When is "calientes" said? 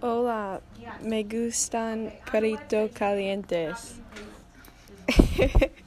2.92-4.00